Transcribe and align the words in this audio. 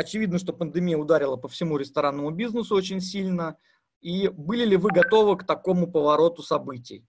очевидно, 0.00 0.38
что 0.38 0.52
пандемия 0.52 0.96
ударила 0.96 1.36
по 1.36 1.48
всему 1.48 1.76
ресторанному 1.76 2.30
бизнесу 2.30 2.74
очень 2.74 3.00
сильно. 3.00 3.56
И 4.00 4.28
были 4.28 4.64
ли 4.64 4.76
вы 4.76 4.90
готовы 4.90 5.36
к 5.36 5.46
такому 5.46 5.90
повороту 5.90 6.42
событий? 6.42 7.06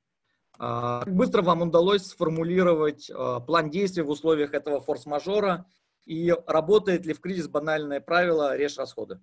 А, 0.59 1.03
как 1.03 1.15
быстро 1.15 1.41
вам 1.41 1.63
удалось 1.63 2.05
сформулировать 2.05 3.09
а, 3.09 3.39
план 3.39 3.69
действий 3.69 4.03
в 4.03 4.09
условиях 4.09 4.53
этого 4.53 4.81
форс-мажора? 4.81 5.65
И 6.05 6.35
работает 6.47 7.05
ли 7.05 7.13
в 7.13 7.21
кризис 7.21 7.47
банальное 7.47 8.01
правило 8.01 8.55
«режь 8.55 8.77
расходы»? 8.77 9.19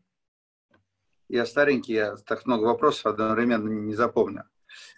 Я 1.28 1.44
старенький, 1.44 1.92
я 1.92 2.16
так 2.16 2.46
много 2.46 2.64
вопросов 2.64 3.06
одновременно 3.06 3.68
не 3.68 3.94
запомню. 3.94 4.44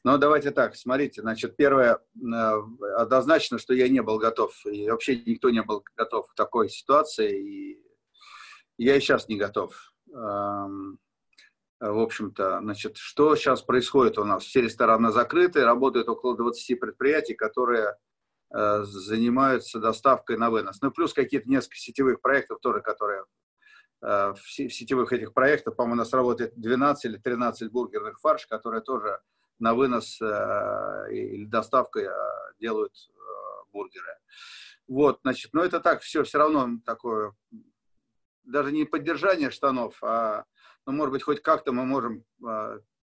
Но 0.04 0.16
давайте 0.18 0.50
так, 0.50 0.76
смотрите, 0.76 1.22
значит, 1.22 1.56
первое, 1.56 1.98
э, 2.14 2.62
однозначно, 2.96 3.58
что 3.58 3.74
я 3.74 3.88
не 3.88 4.02
был 4.02 4.18
готов, 4.18 4.54
и 4.66 4.88
вообще 4.88 5.16
никто 5.16 5.50
не 5.50 5.62
был 5.62 5.84
готов 5.96 6.30
к 6.30 6.34
такой 6.34 6.68
ситуации, 6.68 7.40
и 7.40 7.89
я 8.84 8.96
и 8.96 9.00
сейчас 9.00 9.28
не 9.28 9.36
готов. 9.36 9.92
В 11.80 11.98
общем-то, 11.98 12.60
значит, 12.60 12.98
что 12.98 13.34
сейчас 13.36 13.62
происходит 13.62 14.18
у 14.18 14.24
нас? 14.24 14.44
Все 14.44 14.60
рестораны 14.60 15.12
закрыты, 15.12 15.64
работают 15.64 16.10
около 16.10 16.36
20 16.36 16.78
предприятий, 16.78 17.34
которые 17.34 17.96
э, 18.54 18.82
занимаются 18.84 19.80
доставкой 19.80 20.36
на 20.36 20.50
вынос. 20.50 20.82
Ну, 20.82 20.90
плюс 20.90 21.14
какие-то 21.14 21.48
несколько 21.48 21.76
сетевых 21.76 22.20
проектов 22.20 22.60
тоже, 22.60 22.82
которые 22.82 23.24
э, 24.02 24.34
в 24.34 24.50
сетевых 24.50 25.14
этих 25.14 25.32
проектах, 25.32 25.74
по-моему, 25.74 25.94
у 25.94 25.98
нас 26.04 26.12
работает 26.12 26.52
12 26.54 27.04
или 27.06 27.16
13 27.16 27.72
бургерных 27.72 28.20
фарш, 28.20 28.46
которые 28.46 28.82
тоже 28.82 29.18
на 29.58 29.72
вынос 29.72 30.20
э, 30.20 31.06
или 31.12 31.46
доставкой 31.46 32.08
делают 32.58 32.92
бургеры. 33.72 34.18
Вот, 34.86 35.20
значит, 35.22 35.54
но 35.54 35.64
это 35.64 35.80
так, 35.80 36.02
все, 36.02 36.24
все 36.24 36.36
равно 36.36 36.68
такое, 36.84 37.32
даже 38.50 38.72
не 38.72 38.84
поддержание 38.84 39.50
штанов, 39.50 39.98
а, 40.02 40.44
ну, 40.86 40.92
может 40.92 41.12
быть, 41.12 41.22
хоть 41.22 41.42
как-то 41.42 41.72
мы 41.72 41.84
можем 41.84 42.24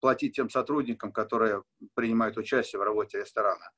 платить 0.01 0.37
тем 0.37 0.51
сотрудникам, 0.51 1.13
которые 1.13 1.63
принимают 1.95 2.37
участие 2.37 2.79
в 2.79 2.83
работе 2.83 3.19
ресторана. 3.19 3.71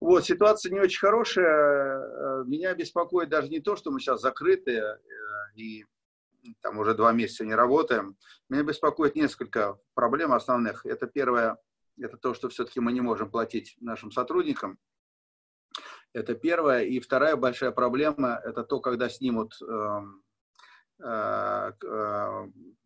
Вот, 0.00 0.24
ситуация 0.24 0.72
не 0.72 0.80
очень 0.80 0.98
хорошая. 0.98 2.44
Меня 2.44 2.74
беспокоит 2.74 3.28
даже 3.28 3.48
не 3.48 3.60
то, 3.60 3.76
что 3.76 3.90
мы 3.90 4.00
сейчас 4.00 4.22
закрыты 4.22 4.82
и 5.56 5.84
там 6.60 6.78
уже 6.78 6.94
два 6.94 7.12
месяца 7.12 7.44
не 7.44 7.54
работаем. 7.54 8.16
Меня 8.48 8.62
беспокоит 8.62 9.14
несколько 9.14 9.78
проблем 9.94 10.32
основных. 10.32 10.86
Это 10.86 11.06
первое, 11.06 11.58
это 11.98 12.16
то, 12.16 12.34
что 12.34 12.48
все-таки 12.48 12.80
мы 12.80 12.92
не 12.92 13.00
можем 13.00 13.30
платить 13.30 13.76
нашим 13.80 14.10
сотрудникам. 14.10 14.78
Это 16.12 16.34
первое. 16.34 16.84
И 16.84 17.00
вторая 17.00 17.36
большая 17.36 17.70
проблема, 17.70 18.40
это 18.44 18.64
то, 18.64 18.80
когда 18.80 19.08
снимут 19.08 19.54
э, 19.62 19.64
э, 19.64 19.68
э, 19.68 20.02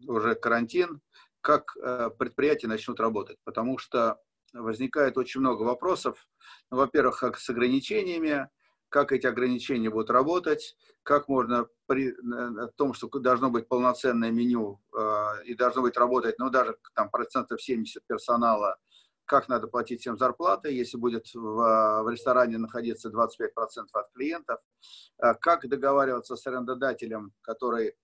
уже 0.07 0.35
карантин, 0.35 1.01
как 1.45 1.77
э, 1.77 2.11
предприятия 2.19 2.69
начнут 2.69 2.99
работать. 3.01 3.37
Потому 3.45 3.79
что 3.79 4.19
возникает 4.55 5.19
очень 5.19 5.41
много 5.41 5.63
вопросов. 5.63 6.27
Ну, 6.71 6.79
во-первых, 6.79 7.21
как 7.21 7.39
с 7.39 7.51
ограничениями, 7.51 8.49
как 8.89 9.13
эти 9.13 9.27
ограничения 9.27 9.91
будут 9.91 10.11
работать, 10.11 10.77
как 11.03 11.29
можно 11.29 11.67
при 11.87 12.15
том, 12.77 12.95
что 12.95 13.09
должно 13.19 13.51
быть 13.51 13.69
полноценное 13.69 14.31
меню 14.31 14.81
э, 14.97 15.45
и 15.45 15.55
должно 15.55 15.83
быть 15.83 15.97
работать, 15.97 16.39
ну, 16.39 16.49
даже 16.49 16.79
там 16.95 17.11
процентов 17.11 17.61
70 17.61 18.07
персонала, 18.07 18.79
как 19.27 19.49
надо 19.49 19.67
платить 19.69 20.01
всем 20.01 20.17
зарплаты, 20.17 20.73
если 20.73 20.97
будет 20.97 21.27
в, 21.35 22.03
в 22.03 22.09
ресторане 22.09 22.59
находиться 22.59 23.11
25% 23.11 23.87
от 23.93 24.13
клиентов, 24.13 24.61
э, 25.23 25.35
как 25.41 25.69
договариваться 25.69 26.37
с 26.37 26.47
арендодателем, 26.47 27.33
который 27.43 27.89
э, 27.89 27.95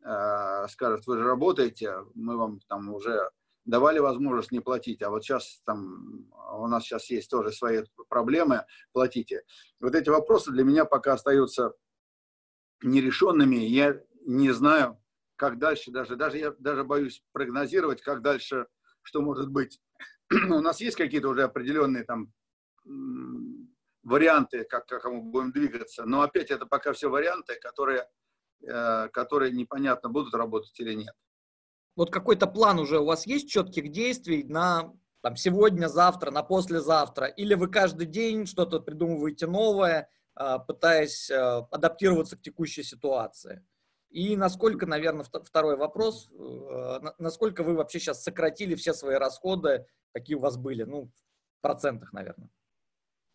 скажет, 0.00 1.06
вы 1.06 1.18
же 1.18 1.24
работаете, 1.24 1.96
мы 2.14 2.36
вам 2.36 2.60
там 2.68 2.88
уже 2.92 3.30
давали 3.64 3.98
возможность 3.98 4.52
не 4.52 4.60
платить, 4.60 5.02
а 5.02 5.10
вот 5.10 5.24
сейчас 5.24 5.60
там 5.66 6.30
у 6.52 6.66
нас 6.66 6.84
сейчас 6.84 7.10
есть 7.10 7.30
тоже 7.30 7.52
свои 7.52 7.82
проблемы, 8.08 8.64
платите. 8.92 9.42
Вот 9.80 9.94
эти 9.94 10.08
вопросы 10.08 10.50
для 10.52 10.64
меня 10.64 10.84
пока 10.84 11.14
остаются 11.14 11.74
нерешенными. 12.82 13.56
Я 13.56 14.00
не 14.24 14.52
знаю, 14.52 14.98
как 15.36 15.58
дальше, 15.58 15.90
даже, 15.90 16.16
даже 16.16 16.38
я 16.38 16.54
даже 16.58 16.84
боюсь 16.84 17.22
прогнозировать, 17.32 18.02
как 18.02 18.22
дальше, 18.22 18.66
что 19.02 19.20
может 19.20 19.50
быть. 19.50 19.80
у 20.30 20.60
нас 20.60 20.80
есть 20.80 20.96
какие-то 20.96 21.28
уже 21.28 21.42
определенные 21.42 22.04
там 22.04 22.32
варианты, 24.02 24.64
как, 24.64 24.86
как 24.86 25.04
мы 25.04 25.20
будем 25.20 25.52
двигаться, 25.52 26.04
но 26.04 26.22
опять 26.22 26.50
это 26.50 26.66
пока 26.66 26.92
все 26.92 27.08
варианты, 27.08 27.56
которые, 27.60 28.00
э, 28.00 28.06
которые 28.60 29.52
непонятно, 29.52 30.08
будут 30.08 30.34
работать 30.34 30.78
или 30.80 30.94
нет 30.94 31.14
вот 31.98 32.12
какой-то 32.12 32.46
план 32.46 32.78
уже 32.78 33.00
у 33.00 33.04
вас 33.04 33.26
есть 33.26 33.50
четких 33.50 33.90
действий 33.90 34.44
на 34.44 34.94
там, 35.20 35.34
сегодня, 35.34 35.88
завтра, 35.88 36.30
на 36.30 36.44
послезавтра? 36.44 37.26
Или 37.26 37.54
вы 37.54 37.68
каждый 37.68 38.06
день 38.06 38.46
что-то 38.46 38.78
придумываете 38.78 39.48
новое, 39.48 40.08
а, 40.36 40.60
пытаясь 40.60 41.28
а, 41.28 41.66
адаптироваться 41.72 42.36
к 42.36 42.40
текущей 42.40 42.84
ситуации? 42.84 43.66
И 44.10 44.36
насколько, 44.36 44.86
наверное, 44.86 45.24
второй 45.24 45.76
вопрос, 45.76 46.30
э, 46.30 47.00
насколько 47.18 47.62
вы 47.62 47.74
вообще 47.74 47.98
сейчас 47.98 48.22
сократили 48.22 48.74
все 48.74 48.94
свои 48.94 49.16
расходы, 49.16 49.84
какие 50.14 50.36
у 50.36 50.40
вас 50.40 50.56
были, 50.56 50.84
ну, 50.84 51.10
в 51.58 51.60
процентах, 51.60 52.12
наверное? 52.14 52.48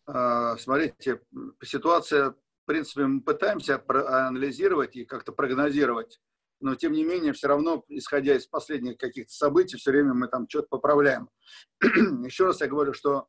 А, 0.06 0.56
смотрите, 0.56 1.20
ситуация, 1.62 2.34
в 2.64 2.66
принципе, 2.66 3.06
мы 3.06 3.20
пытаемся 3.20 3.82
анализировать 3.86 4.96
и 4.96 5.04
как-то 5.04 5.32
прогнозировать 5.32 6.20
но 6.64 6.74
тем 6.74 6.92
не 6.92 7.04
менее, 7.04 7.34
все 7.34 7.48
равно, 7.48 7.84
исходя 7.88 8.34
из 8.34 8.46
последних 8.46 8.96
каких-то 8.96 9.30
событий, 9.30 9.76
все 9.76 9.90
время 9.90 10.14
мы 10.14 10.28
там 10.28 10.48
что-то 10.48 10.68
поправляем. 10.68 11.28
Еще 11.82 12.46
раз 12.46 12.62
я 12.62 12.68
говорю, 12.68 12.94
что 12.94 13.28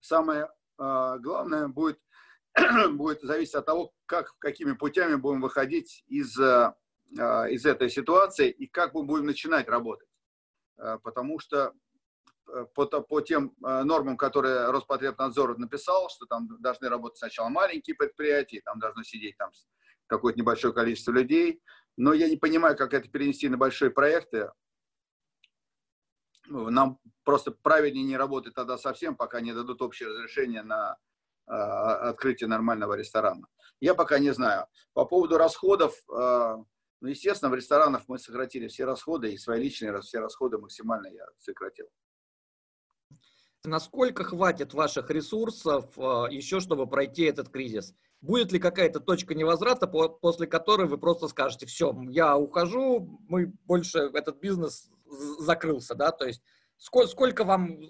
самое 0.00 0.50
э, 0.78 1.16
главное 1.18 1.68
будет, 1.68 1.98
будет 2.92 3.22
зависеть 3.22 3.54
от 3.54 3.64
того, 3.64 3.94
как, 4.04 4.34
какими 4.38 4.72
путями 4.72 5.14
будем 5.14 5.40
выходить 5.40 6.04
из, 6.08 6.38
э, 6.38 6.74
из 7.16 7.64
этой 7.64 7.88
ситуации 7.88 8.50
и 8.50 8.66
как 8.66 8.92
мы 8.92 9.02
будем 9.04 9.24
начинать 9.24 9.66
работать. 9.66 10.08
Потому 10.76 11.38
что 11.38 11.72
по, 12.74 12.86
по 12.86 13.20
тем 13.20 13.54
нормам, 13.60 14.16
которые 14.16 14.70
Роспотребнадзор 14.70 15.58
написал, 15.58 16.08
что 16.08 16.26
там 16.26 16.48
должны 16.60 16.88
работать 16.88 17.18
сначала 17.18 17.48
маленькие 17.48 17.96
предприятия, 17.96 18.60
там 18.64 18.78
должно 18.78 19.02
сидеть 19.02 19.36
там 19.36 19.50
какое-то 20.06 20.38
небольшое 20.38 20.74
количество 20.74 21.12
людей, 21.12 21.62
но 21.96 22.12
я 22.12 22.28
не 22.28 22.36
понимаю, 22.36 22.76
как 22.76 22.94
это 22.94 23.08
перенести 23.08 23.48
на 23.48 23.56
большие 23.56 23.90
проекты. 23.90 24.50
Нам 26.46 26.98
просто 27.24 27.50
правильнее 27.50 28.04
не 28.04 28.16
работать 28.16 28.54
тогда 28.54 28.78
совсем, 28.78 29.16
пока 29.16 29.40
не 29.40 29.52
дадут 29.52 29.82
общее 29.82 30.08
разрешение 30.08 30.62
на 30.62 30.96
э, 31.46 31.52
открытие 31.52 32.48
нормального 32.48 32.94
ресторана. 32.94 33.46
Я 33.80 33.94
пока 33.94 34.18
не 34.18 34.32
знаю. 34.32 34.66
По 34.94 35.04
поводу 35.04 35.36
расходов, 35.36 35.92
э, 36.10 36.56
ну, 37.00 37.08
естественно, 37.08 37.50
в 37.50 37.54
ресторанах 37.54 38.04
мы 38.08 38.18
сократили 38.18 38.68
все 38.68 38.84
расходы, 38.84 39.32
и 39.32 39.38
свои 39.38 39.62
личные 39.62 40.00
все 40.00 40.20
расходы 40.20 40.56
максимально 40.56 41.08
я 41.08 41.26
сократил. 41.38 41.88
Насколько 43.64 44.24
хватит 44.24 44.72
ваших 44.72 45.10
ресурсов 45.10 45.86
э, 45.98 46.26
еще, 46.30 46.60
чтобы 46.60 46.86
пройти 46.86 47.24
этот 47.24 47.48
кризис? 47.48 47.94
Будет 48.20 48.52
ли 48.52 48.58
какая-то 48.58 49.00
точка 49.00 49.34
невозврата, 49.34 49.86
после 49.86 50.46
которой 50.46 50.86
вы 50.86 50.98
просто 50.98 51.28
скажете, 51.28 51.66
все, 51.66 51.96
я 52.08 52.36
ухожу, 52.36 53.20
мы 53.28 53.52
больше, 53.64 54.10
этот 54.12 54.40
бизнес 54.40 54.90
закрылся, 55.38 55.94
да, 55.94 56.10
то 56.10 56.26
есть 56.26 56.42
сколько, 56.78 57.08
сколько 57.08 57.44
вам 57.44 57.80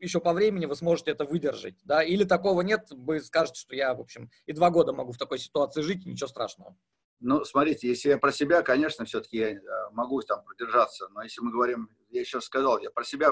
еще 0.00 0.20
по 0.20 0.32
времени 0.32 0.66
вы 0.66 0.76
сможете 0.76 1.10
это 1.10 1.24
выдержать, 1.24 1.80
да, 1.84 2.04
или 2.04 2.24
такого 2.24 2.60
нет, 2.60 2.86
вы 2.90 3.20
скажете, 3.20 3.60
что 3.60 3.74
я, 3.74 3.94
в 3.94 4.00
общем, 4.00 4.30
и 4.46 4.52
два 4.52 4.70
года 4.70 4.92
могу 4.92 5.12
в 5.12 5.18
такой 5.18 5.38
ситуации 5.38 5.80
жить, 5.80 6.06
ничего 6.06 6.28
страшного. 6.28 6.76
Ну, 7.20 7.44
смотрите, 7.44 7.88
если 7.88 8.10
я 8.10 8.18
про 8.18 8.32
себя, 8.32 8.62
конечно, 8.62 9.04
все-таки 9.04 9.38
я 9.38 9.50
э, 9.52 9.60
могу 9.92 10.20
там 10.22 10.44
продержаться, 10.44 11.08
но 11.08 11.22
если 11.22 11.40
мы 11.40 11.50
говорим, 11.50 11.88
я 12.10 12.20
еще 12.20 12.40
сказал, 12.40 12.78
я 12.78 12.90
про 12.90 13.04
себя 13.04 13.30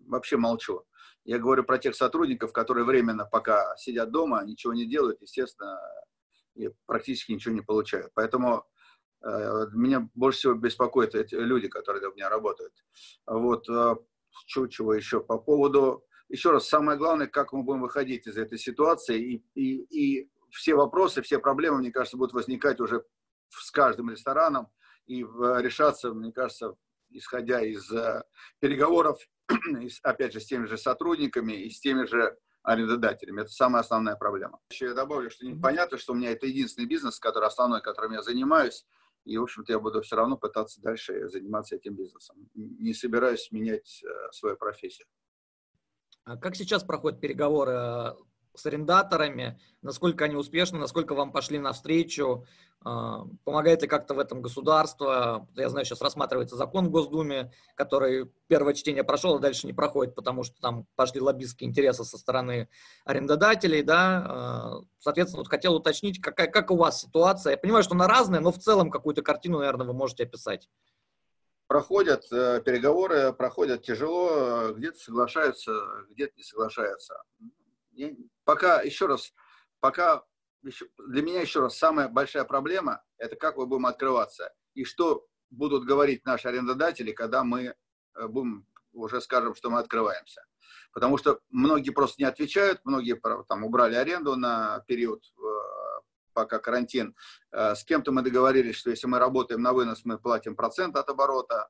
вообще 0.00 0.36
молчу. 0.36 0.84
Я 1.24 1.38
говорю 1.38 1.64
про 1.64 1.78
тех 1.78 1.94
сотрудников, 1.94 2.52
которые 2.52 2.84
временно 2.84 3.24
пока 3.24 3.76
сидят 3.76 4.10
дома, 4.10 4.42
ничего 4.44 4.72
не 4.72 4.86
делают, 4.86 5.20
естественно, 5.20 5.78
и 6.54 6.70
практически 6.86 7.32
ничего 7.32 7.54
не 7.54 7.60
получают. 7.60 8.10
Поэтому 8.14 8.64
э, 9.22 9.66
меня 9.72 10.08
больше 10.14 10.38
всего 10.38 10.54
беспокоят 10.54 11.14
эти 11.14 11.34
люди, 11.34 11.68
которые 11.68 12.08
у 12.08 12.14
меня 12.14 12.28
работают. 12.28 12.72
Вот, 13.26 13.68
э, 13.68 13.96
чего 14.46 14.94
еще 14.94 15.20
по 15.20 15.38
поводу... 15.38 16.04
Еще 16.28 16.52
раз, 16.52 16.68
самое 16.68 16.96
главное, 16.96 17.26
как 17.26 17.52
мы 17.52 17.64
будем 17.64 17.80
выходить 17.80 18.26
из 18.26 18.36
этой 18.36 18.56
ситуации, 18.56 19.20
и, 19.20 19.44
и, 19.54 20.20
и 20.20 20.30
все 20.50 20.74
вопросы, 20.76 21.22
все 21.22 21.40
проблемы, 21.40 21.78
мне 21.78 21.90
кажется, 21.90 22.16
будут 22.16 22.34
возникать 22.34 22.80
уже 22.80 23.04
с 23.48 23.70
каждым 23.72 24.10
рестораном 24.10 24.68
и 25.06 25.22
решаться, 25.22 26.14
мне 26.14 26.32
кажется, 26.32 26.76
исходя 27.10 27.60
из 27.62 27.90
э, 27.92 28.22
переговоров 28.60 29.18
опять 30.02 30.32
же, 30.32 30.40
с 30.40 30.46
теми 30.46 30.66
же 30.66 30.78
сотрудниками 30.78 31.52
и 31.52 31.70
с 31.70 31.80
теми 31.80 32.06
же 32.06 32.36
арендодателями. 32.62 33.42
Это 33.42 33.50
самая 33.50 33.82
основная 33.82 34.16
проблема. 34.16 34.60
Еще 34.70 34.86
я 34.86 34.94
добавлю, 34.94 35.30
что 35.30 35.46
непонятно, 35.46 35.98
что 35.98 36.12
у 36.12 36.16
меня 36.16 36.32
это 36.32 36.46
единственный 36.46 36.86
бизнес, 36.86 37.18
который 37.18 37.48
основной, 37.48 37.80
которым 37.80 38.12
я 38.12 38.22
занимаюсь. 38.22 38.86
И, 39.24 39.36
в 39.36 39.42
общем-то, 39.42 39.72
я 39.72 39.78
буду 39.78 40.00
все 40.02 40.16
равно 40.16 40.36
пытаться 40.36 40.80
дальше 40.80 41.28
заниматься 41.28 41.76
этим 41.76 41.94
бизнесом. 41.94 42.48
Не 42.54 42.94
собираюсь 42.94 43.50
менять 43.52 44.02
э, 44.02 44.32
свою 44.32 44.56
профессию. 44.56 45.06
А 46.24 46.36
как 46.36 46.56
сейчас 46.56 46.84
проходят 46.84 47.20
переговоры 47.20 47.72
э, 47.72 48.12
с 48.54 48.66
арендаторами, 48.66 49.60
насколько 49.82 50.24
они 50.24 50.36
успешны, 50.36 50.78
насколько 50.78 51.14
вам 51.14 51.32
пошли 51.32 51.58
навстречу, 51.58 52.46
а, 52.82 53.26
помогает 53.44 53.82
ли 53.82 53.88
как-то 53.88 54.14
в 54.14 54.18
этом 54.18 54.40
государство. 54.40 55.48
Я 55.54 55.68
знаю, 55.68 55.84
сейчас 55.84 56.00
рассматривается 56.00 56.56
закон 56.56 56.86
в 56.86 56.90
Госдуме, 56.90 57.52
который 57.74 58.30
первое 58.48 58.74
чтение 58.74 59.04
прошел, 59.04 59.36
а 59.36 59.38
дальше 59.38 59.66
не 59.66 59.72
проходит, 59.72 60.14
потому 60.14 60.44
что 60.44 60.58
там 60.60 60.86
пошли 60.96 61.20
лоббистские 61.20 61.68
интересы 61.68 62.04
со 62.04 62.18
стороны 62.18 62.68
арендодателей, 63.04 63.82
да. 63.82 64.26
А, 64.26 64.80
соответственно, 64.98 65.42
вот 65.42 65.48
хотел 65.48 65.74
уточнить, 65.74 66.20
какая, 66.20 66.46
как 66.46 66.70
у 66.70 66.76
вас 66.76 67.02
ситуация. 67.02 67.52
Я 67.52 67.58
понимаю, 67.58 67.84
что 67.84 67.94
она 67.94 68.08
разная, 68.08 68.40
но 68.40 68.50
в 68.50 68.58
целом 68.58 68.90
какую-то 68.90 69.22
картину, 69.22 69.58
наверное, 69.58 69.86
вы 69.86 69.92
можете 69.92 70.24
описать. 70.24 70.68
Проходят 71.66 72.24
э, 72.32 72.60
переговоры, 72.64 73.32
проходят 73.32 73.84
тяжело, 73.84 74.72
где-то 74.72 74.98
соглашаются, 74.98 75.72
где-то 76.10 76.32
не 76.36 76.42
соглашаются 76.42 77.22
пока, 78.44 78.82
еще 78.82 79.06
раз, 79.06 79.32
пока 79.80 80.24
еще, 80.62 80.86
для 81.08 81.22
меня 81.22 81.40
еще 81.40 81.60
раз 81.60 81.78
самая 81.78 82.08
большая 82.08 82.44
проблема– 82.44 83.02
это 83.18 83.36
как 83.36 83.56
мы 83.56 83.66
будем 83.66 83.86
открываться 83.86 84.52
и 84.74 84.84
что 84.84 85.26
будут 85.50 85.84
говорить 85.84 86.24
наши 86.24 86.48
арендодатели, 86.48 87.12
когда 87.12 87.44
мы 87.44 87.74
э, 88.14 88.26
будем 88.28 88.66
уже 88.92 89.20
скажем, 89.20 89.54
что 89.54 89.70
мы 89.70 89.78
открываемся. 89.78 90.44
Потому 90.92 91.18
что 91.18 91.40
многие 91.50 91.90
просто 91.90 92.22
не 92.22 92.28
отвечают, 92.28 92.80
многие 92.84 93.20
там 93.48 93.64
убрали 93.64 93.94
аренду 93.94 94.36
на 94.36 94.80
период, 94.86 95.22
э, 95.24 95.40
пока 96.32 96.58
карантин. 96.58 97.14
Э, 97.52 97.74
с 97.74 97.84
кем-то 97.84 98.12
мы 98.12 98.22
договорились, 98.22 98.76
что 98.76 98.90
если 98.90 99.06
мы 99.06 99.18
работаем 99.18 99.62
на 99.62 99.72
вынос, 99.72 100.04
мы 100.04 100.18
платим 100.18 100.56
процент 100.56 100.96
от 100.96 101.08
оборота 101.08 101.68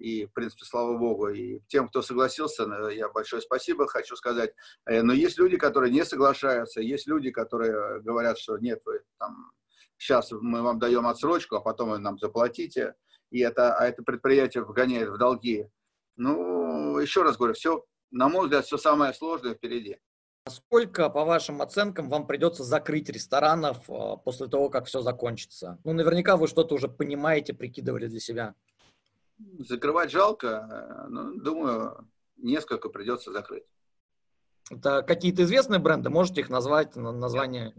и, 0.00 0.26
в 0.26 0.32
принципе, 0.32 0.64
слава 0.64 0.96
богу, 0.96 1.28
и 1.28 1.60
тем, 1.68 1.88
кто 1.88 2.02
согласился, 2.02 2.64
я 2.90 3.08
большое 3.08 3.42
спасибо 3.42 3.86
хочу 3.86 4.16
сказать. 4.16 4.54
Э, 4.86 5.02
но 5.02 5.12
есть 5.12 5.38
люди, 5.38 5.56
которые 5.56 5.92
не 5.92 6.04
соглашаются, 6.04 6.80
есть 6.80 7.06
люди, 7.06 7.30
которые 7.30 8.00
говорят, 8.00 8.38
что 8.38 8.56
нет, 8.58 8.80
вы 8.84 9.02
там, 9.18 9.52
сейчас 9.98 10.32
мы 10.32 10.62
вам 10.62 10.78
даем 10.78 11.06
отсрочку, 11.06 11.56
а 11.56 11.60
потом 11.60 11.90
вы 11.90 11.98
нам 11.98 12.18
заплатите, 12.18 12.94
и 13.30 13.40
это, 13.40 13.74
а 13.74 13.86
это 13.86 14.02
предприятие 14.02 14.64
вгоняет 14.64 15.10
в 15.10 15.18
долги. 15.18 15.68
Ну, 16.16 16.98
еще 16.98 17.22
раз 17.22 17.36
говорю, 17.36 17.54
все, 17.54 17.84
на 18.10 18.28
мой 18.28 18.44
взгляд, 18.44 18.64
все 18.64 18.78
самое 18.78 19.12
сложное 19.14 19.54
впереди. 19.54 19.98
Сколько, 20.48 21.10
по 21.10 21.24
вашим 21.24 21.60
оценкам, 21.60 22.08
вам 22.08 22.26
придется 22.26 22.64
закрыть 22.64 23.10
ресторанов 23.10 23.88
э, 23.88 24.16
после 24.24 24.48
того, 24.48 24.70
как 24.70 24.86
все 24.86 25.02
закончится? 25.02 25.78
Ну, 25.84 25.92
наверняка 25.92 26.36
вы 26.36 26.48
что-то 26.48 26.74
уже 26.74 26.88
понимаете, 26.88 27.52
прикидывали 27.52 28.06
для 28.06 28.20
себя. 28.20 28.54
Закрывать 29.58 30.10
жалко, 30.10 31.06
но, 31.08 31.34
думаю, 31.34 32.08
несколько 32.36 32.88
придется 32.88 33.32
закрыть. 33.32 33.64
Это 34.70 35.02
какие-то 35.02 35.42
известные 35.42 35.80
бренды, 35.80 36.10
можете 36.10 36.40
их 36.40 36.48
назвать, 36.48 36.96
название? 36.96 37.74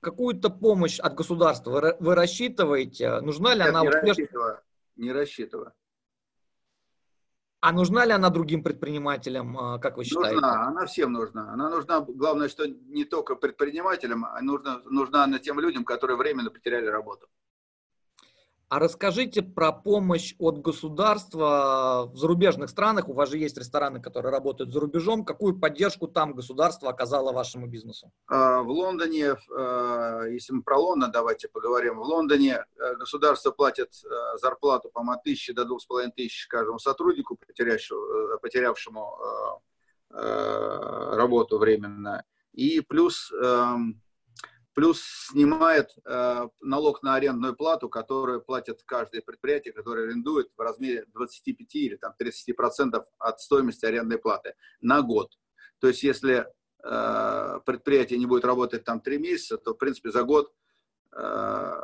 Какую-то 0.00 0.50
помощь 0.50 1.00
от 1.00 1.14
государства 1.14 1.96
вы, 1.98 2.14
рассчитываете? 2.14 3.20
Нужна 3.20 3.54
ли 3.54 3.60
Нет, 3.60 3.68
она? 3.70 3.82
Не 3.82 3.88
рассчитываю. 3.88 4.60
Не 4.96 5.12
рассчитываю. 5.12 5.72
А 7.60 7.72
нужна 7.72 8.04
ли 8.04 8.12
она 8.12 8.30
другим 8.30 8.62
предпринимателям, 8.62 9.58
а, 9.58 9.78
как 9.78 9.96
вы 9.96 10.04
считаете? 10.04 10.34
Нужна, 10.34 10.68
она 10.68 10.86
всем 10.86 11.12
нужна. 11.12 11.52
Она 11.52 11.68
нужна, 11.68 12.00
главное, 12.00 12.48
что 12.48 12.66
не 12.66 13.04
только 13.04 13.34
предпринимателям, 13.34 14.24
а 14.24 14.40
нужна, 14.40 14.80
нужна 14.84 15.24
она 15.24 15.40
тем 15.40 15.58
людям, 15.58 15.84
которые 15.84 16.16
временно 16.16 16.50
потеряли 16.50 16.86
работу. 16.86 17.26
А 18.68 18.80
расскажите 18.80 19.42
про 19.42 19.70
помощь 19.70 20.34
от 20.38 20.60
государства 20.60 22.10
в 22.12 22.16
зарубежных 22.16 22.68
странах. 22.68 23.08
У 23.08 23.12
вас 23.12 23.30
же 23.30 23.38
есть 23.38 23.56
рестораны, 23.56 24.02
которые 24.02 24.32
работают 24.32 24.72
за 24.72 24.80
рубежом. 24.80 25.24
Какую 25.24 25.56
поддержку 25.56 26.08
там 26.08 26.34
государство 26.34 26.90
оказало 26.90 27.32
вашему 27.32 27.68
бизнесу? 27.68 28.10
А, 28.26 28.62
в 28.62 28.68
Лондоне, 28.68 29.36
а, 29.56 30.24
если 30.24 30.52
мы 30.52 30.62
про 30.64 30.78
Лондон, 30.78 31.12
давайте 31.12 31.46
поговорим. 31.46 31.98
В 31.98 32.02
Лондоне 32.02 32.64
э, 32.76 32.94
государство 32.96 33.52
платит 33.52 33.92
э, 34.04 34.38
зарплату, 34.38 34.90
по-моему, 34.92 35.18
от 35.18 35.22
тысячи 35.22 35.52
до 35.52 35.64
двух 35.64 35.80
с 35.80 35.86
половиной 35.86 36.12
тысяч 36.12 36.48
каждому 36.48 36.80
сотруднику, 36.80 37.36
потерявшему, 37.36 38.00
э, 38.00 38.38
потерявшему 38.42 39.62
работу 40.10 41.58
временно. 41.58 42.24
И 42.52 42.80
плюс 42.80 43.30
эм, 43.32 44.00
плюс 44.76 45.02
снимает 45.30 45.96
э, 46.04 46.48
налог 46.60 47.02
на 47.02 47.14
арендную 47.14 47.56
плату, 47.56 47.88
которую 47.88 48.42
платит 48.42 48.82
каждое 48.84 49.22
предприятие, 49.22 49.72
которое 49.72 50.06
арендует 50.06 50.50
в 50.54 50.60
размере 50.60 51.06
25 51.14 51.74
или 51.76 51.96
там, 51.96 52.12
30 52.18 52.54
процентов 52.54 53.06
от 53.18 53.40
стоимости 53.40 53.86
арендной 53.86 54.18
платы 54.18 54.54
на 54.82 55.00
год. 55.00 55.32
То 55.78 55.88
есть 55.88 56.02
если 56.02 56.46
э, 56.84 57.60
предприятие 57.64 58.18
не 58.18 58.26
будет 58.26 58.44
работать 58.44 58.84
там 58.84 59.00
3 59.00 59.16
месяца, 59.16 59.56
то 59.56 59.72
в 59.72 59.78
принципе 59.78 60.10
за 60.10 60.24
год 60.24 60.52
э, 61.12 61.18
а, 61.18 61.80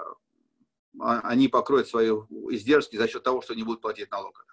они 0.99 1.49
покроют 1.49 1.89
свои 1.89 2.11
издержки 2.11 2.97
за 2.97 3.09
счет 3.09 3.23
того, 3.23 3.41
что 3.41 3.55
не 3.55 3.62
будут 3.62 3.81
платить 3.81 4.11
налог. 4.11 4.44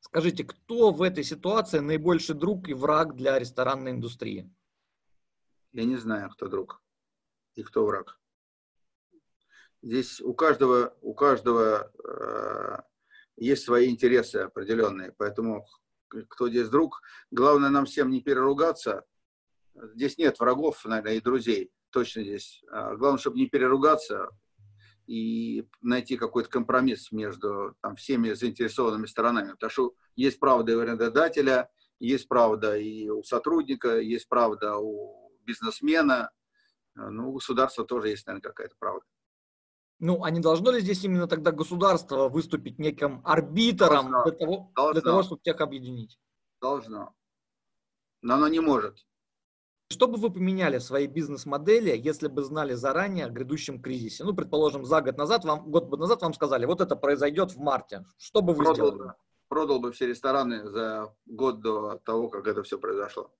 Скажите, 0.00 0.44
кто 0.44 0.90
в 0.90 1.00
этой 1.00 1.24
ситуации 1.24 1.78
наибольший 1.78 2.34
друг 2.34 2.68
и 2.68 2.74
враг 2.74 3.16
для 3.16 3.38
ресторанной 3.38 3.92
индустрии? 3.92 4.52
Я 5.72 5.84
не 5.84 5.96
знаю, 5.96 6.30
кто 6.30 6.48
друг 6.48 6.82
и 7.54 7.62
кто 7.62 7.84
враг. 7.84 8.18
Здесь 9.82 10.20
у 10.20 10.32
каждого, 10.34 10.96
у 11.00 11.12
каждого 11.14 11.90
э, 12.04 12.82
есть 13.36 13.64
свои 13.64 13.90
интересы 13.90 14.36
определенные, 14.36 15.12
поэтому 15.16 15.66
кто 16.28 16.48
здесь 16.48 16.68
друг, 16.68 17.02
главное 17.30 17.70
нам 17.70 17.86
всем 17.86 18.10
не 18.10 18.20
переругаться. 18.20 19.04
Здесь 19.74 20.18
нет 20.18 20.38
врагов, 20.38 20.84
наверное, 20.84 21.14
и 21.14 21.20
друзей, 21.20 21.72
точно 21.90 22.22
здесь. 22.22 22.62
А 22.70 22.94
главное, 22.94 23.18
чтобы 23.18 23.38
не 23.38 23.48
переругаться 23.48 24.28
и 25.06 25.66
найти 25.80 26.16
какой-то 26.16 26.48
компромисс 26.48 27.10
между 27.10 27.74
там, 27.80 27.96
всеми 27.96 28.32
заинтересованными 28.34 29.06
сторонами. 29.06 29.52
Потому 29.52 29.70
что 29.70 29.94
есть 30.14 30.38
правда 30.38 30.72
и 30.72 30.74
у 30.74 30.80
арендодателя, 30.80 31.70
есть 31.98 32.28
правда 32.28 32.76
и 32.76 33.08
у 33.08 33.22
сотрудника, 33.22 33.98
есть 33.98 34.28
правда 34.28 34.76
у 34.76 35.21
бизнесмена. 35.44 36.30
Э, 36.96 37.08
ну, 37.08 37.30
у 37.30 37.32
государства 37.34 37.84
тоже 37.84 38.08
есть, 38.08 38.26
наверное, 38.26 38.48
какая-то 38.48 38.74
правда. 38.78 39.04
Ну, 39.98 40.24
а 40.24 40.30
не 40.30 40.40
должно 40.40 40.72
ли 40.72 40.80
здесь 40.80 41.04
именно 41.04 41.28
тогда 41.28 41.52
государство 41.52 42.28
выступить 42.28 42.78
неким 42.78 43.22
арбитром 43.24 44.10
должно, 44.10 44.24
для, 44.24 44.32
того, 44.32 44.72
должно. 44.74 44.92
для 44.92 45.00
того, 45.02 45.22
чтобы 45.22 45.40
всех 45.42 45.60
объединить? 45.60 46.18
Должно. 46.60 47.14
Но 48.20 48.34
оно 48.34 48.48
не 48.48 48.60
может. 48.60 49.06
Что 49.92 50.08
бы 50.08 50.16
вы 50.16 50.32
поменяли 50.32 50.78
в 50.78 50.82
своей 50.82 51.06
бизнес-модели, 51.06 51.94
если 51.96 52.28
бы 52.28 52.42
знали 52.42 52.72
заранее 52.72 53.26
о 53.26 53.28
грядущем 53.28 53.80
кризисе? 53.80 54.24
Ну, 54.24 54.34
предположим, 54.34 54.86
за 54.86 55.02
год 55.02 55.18
назад 55.18 55.44
вам, 55.44 55.70
год 55.70 55.90
назад 55.98 56.22
вам 56.22 56.32
сказали, 56.32 56.64
вот 56.64 56.80
это 56.80 56.96
произойдет 56.96 57.52
в 57.52 57.60
марте. 57.60 58.04
Что 58.16 58.40
бы 58.40 58.54
вы 58.54 58.64
продал 58.64 58.74
сделали? 58.74 59.08
Бы, 59.08 59.14
продал 59.48 59.80
бы 59.80 59.92
все 59.92 60.06
рестораны 60.06 60.66
за 60.68 61.14
год 61.26 61.60
до 61.60 61.98
того, 61.98 62.28
как 62.28 62.46
это 62.46 62.62
все 62.62 62.78
произошло. 62.78 63.30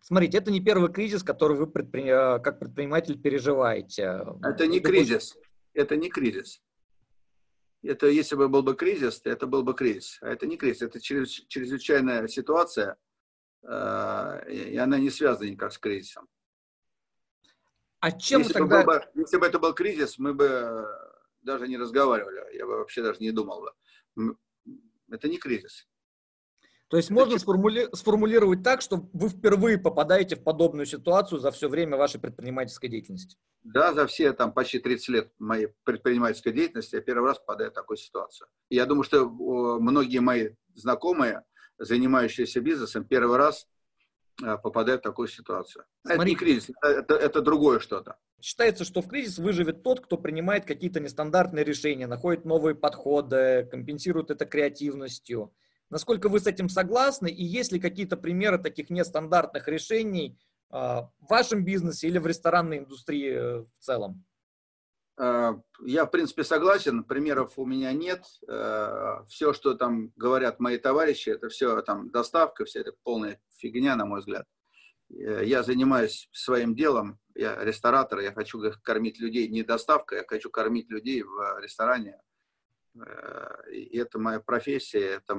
Смотрите, 0.00 0.38
это 0.38 0.50
не 0.50 0.60
первый 0.60 0.92
кризис, 0.92 1.22
который 1.22 1.56
вы 1.56 1.66
предпри... 1.66 2.04
Э, 2.06 2.38
как 2.40 2.58
предприниматель 2.58 3.20
переживаете. 3.20 4.26
Это 4.42 4.66
не 4.66 4.80
кризис. 4.80 5.36
Это 5.74 5.96
не 5.96 6.08
кризис. 6.08 6.62
Это 7.82 8.06
если 8.08 8.36
бы 8.36 8.48
был 8.48 8.62
бы 8.62 8.74
кризис, 8.74 9.22
это 9.24 9.46
был 9.46 9.62
бы 9.62 9.74
кризис. 9.74 10.18
А 10.20 10.28
это 10.28 10.46
не 10.46 10.56
кризис, 10.56 10.82
это 10.82 11.00
чрезвычайная 11.00 12.28
ситуация, 12.28 12.96
э, 13.62 14.52
и 14.52 14.76
она 14.76 14.98
не 14.98 15.10
связана 15.10 15.48
никак 15.48 15.72
с 15.72 15.78
кризисом. 15.78 16.28
А 18.00 18.12
чем 18.12 18.40
если 18.40 18.54
тогда... 18.54 18.84
Бы, 18.84 19.02
если 19.14 19.38
бы 19.38 19.46
это 19.46 19.58
был 19.58 19.74
кризис, 19.74 20.18
мы 20.18 20.34
бы 20.34 20.86
даже 21.42 21.68
не 21.68 21.78
разговаривали, 21.78 22.56
я 22.56 22.66
бы 22.66 22.78
вообще 22.78 23.02
даже 23.02 23.20
не 23.20 23.30
думал 23.30 23.62
бы. 23.62 24.36
Это 25.10 25.28
не 25.28 25.38
кризис. 25.38 25.86
То 26.90 26.96
есть 26.96 27.08
можно 27.08 27.38
сформули... 27.38 27.88
сформулировать 27.92 28.64
так, 28.64 28.82
что 28.82 29.08
вы 29.12 29.28
впервые 29.28 29.78
попадаете 29.78 30.34
в 30.34 30.42
подобную 30.42 30.86
ситуацию 30.86 31.38
за 31.38 31.52
все 31.52 31.68
время 31.68 31.96
вашей 31.96 32.20
предпринимательской 32.20 32.88
деятельности. 32.88 33.36
Да, 33.62 33.94
за 33.94 34.08
все 34.08 34.32
там 34.32 34.52
почти 34.52 34.80
30 34.80 35.08
лет 35.08 35.32
моей 35.38 35.68
предпринимательской 35.84 36.52
деятельности 36.52 36.96
я 36.96 37.00
первый 37.00 37.28
раз 37.28 37.38
попадаю 37.38 37.70
в 37.70 37.74
такую 37.74 37.96
ситуацию. 37.96 38.48
И 38.70 38.74
я 38.74 38.86
думаю, 38.86 39.04
что 39.04 39.30
многие 39.30 40.18
мои 40.18 40.50
знакомые, 40.74 41.44
занимающиеся 41.78 42.60
бизнесом, 42.60 43.04
первый 43.04 43.36
раз 43.36 43.68
э, 44.42 44.58
попадают 44.58 45.02
в 45.02 45.04
такую 45.04 45.28
ситуацию. 45.28 45.84
Смотри, 46.02 46.20
это 46.20 46.28
не 46.28 46.34
кризис, 46.34 46.70
это, 46.82 47.14
это 47.14 47.40
другое 47.40 47.78
что-то. 47.78 48.16
Считается, 48.42 48.84
что 48.84 49.00
в 49.00 49.06
кризис 49.06 49.38
выживет 49.38 49.84
тот, 49.84 50.00
кто 50.00 50.18
принимает 50.18 50.64
какие-то 50.64 50.98
нестандартные 50.98 51.64
решения, 51.64 52.08
находит 52.08 52.44
новые 52.44 52.74
подходы, 52.74 53.68
компенсирует 53.70 54.32
это 54.32 54.44
креативностью. 54.44 55.54
Насколько 55.90 56.28
вы 56.28 56.40
с 56.40 56.46
этим 56.46 56.68
согласны? 56.68 57.28
И 57.28 57.44
есть 57.44 57.72
ли 57.72 57.80
какие-то 57.80 58.16
примеры 58.16 58.58
таких 58.58 58.90
нестандартных 58.90 59.68
решений, 59.68 60.38
в 60.70 61.10
вашем 61.28 61.64
бизнесе 61.64 62.06
или 62.06 62.18
в 62.18 62.26
ресторанной 62.28 62.78
индустрии 62.78 63.64
в 63.64 63.68
целом? 63.80 64.24
Я, 65.18 66.06
в 66.06 66.10
принципе, 66.10 66.44
согласен. 66.44 67.02
Примеров 67.04 67.58
у 67.58 67.66
меня 67.66 67.92
нет. 67.92 68.24
Все, 69.26 69.52
что 69.52 69.74
там 69.74 70.12
говорят 70.16 70.60
мои 70.60 70.78
товарищи, 70.78 71.28
это 71.28 71.48
все 71.48 71.82
там 71.82 72.10
доставка, 72.10 72.64
вся 72.64 72.80
это 72.80 72.92
полная 73.02 73.40
фигня, 73.56 73.96
на 73.96 74.06
мой 74.06 74.20
взгляд. 74.20 74.46
Я 75.08 75.64
занимаюсь 75.64 76.28
своим 76.30 76.76
делом, 76.76 77.18
я 77.34 77.56
ресторатор, 77.64 78.20
я 78.20 78.32
хочу 78.32 78.62
кормить 78.82 79.18
людей 79.18 79.48
не 79.48 79.64
доставкой, 79.64 80.18
я 80.18 80.24
хочу 80.24 80.50
кормить 80.50 80.88
людей 80.88 81.24
в 81.24 81.58
ресторане. 81.60 82.20
Э, 82.94 83.70
и 83.70 83.98
это 83.98 84.18
моя 84.18 84.40
профессия, 84.40 85.16
это 85.16 85.36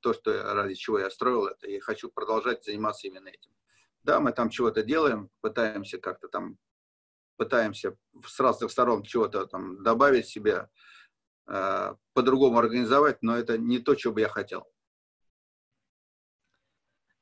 то, 0.00 0.14
что, 0.14 0.54
ради 0.54 0.74
чего 0.74 0.98
я 0.98 1.10
строил 1.10 1.46
это, 1.46 1.66
и 1.66 1.78
хочу 1.80 2.10
продолжать 2.10 2.64
заниматься 2.64 3.06
именно 3.06 3.28
этим. 3.28 3.50
Да, 4.02 4.20
мы 4.20 4.32
там 4.32 4.50
чего-то 4.50 4.82
делаем, 4.82 5.30
пытаемся 5.40 5.98
как-то 5.98 6.28
там, 6.28 6.58
пытаемся 7.36 7.96
с 8.26 8.38
разных 8.40 8.70
сторон 8.70 9.02
чего-то 9.02 9.46
там 9.46 9.82
добавить 9.82 10.28
себе, 10.28 10.68
э, 11.46 11.94
по-другому 12.12 12.58
организовать, 12.58 13.22
но 13.22 13.36
это 13.36 13.58
не 13.58 13.78
то, 13.78 13.94
чего 13.94 14.14
бы 14.14 14.20
я 14.20 14.28
хотел. 14.28 14.66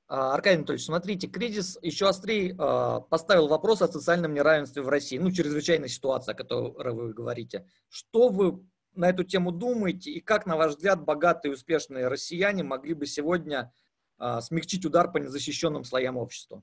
А, 0.09 0.35
Аркадий 0.35 0.57
Анатольевич, 0.59 0.85
смотрите, 0.85 1.27
кризис 1.27 1.79
еще 1.81 2.07
острее 2.07 2.53
э, 2.53 3.01
поставил 3.09 3.49
вопрос 3.49 3.81
о 3.81 3.89
социальном 3.89 4.35
неравенстве 4.35 4.83
в 4.83 4.89
России. 4.91 5.17
Ну, 5.17 5.31
чрезвычайная 5.31 5.89
ситуация, 5.89 6.35
о 6.35 6.37
которой 6.37 6.93
вы 6.93 7.15
говорите. 7.15 7.67
Что 7.89 8.29
вы 8.29 8.63
на 8.95 9.11
эту 9.11 9.25
тему 9.25 9.53
думаете 9.53 10.11
и 10.11 10.21
как, 10.21 10.47
на 10.47 10.57
ваш 10.57 10.73
взгляд, 10.73 11.03
богатые 11.03 11.53
и 11.53 11.55
успешные 11.55 12.09
россияне 12.09 12.63
могли 12.63 12.95
бы 12.95 13.07
сегодня 13.07 13.73
э, 14.19 14.41
смягчить 14.41 14.85
удар 14.85 15.11
по 15.11 15.19
незащищенным 15.19 15.85
слоям 15.85 16.17
общества? 16.17 16.63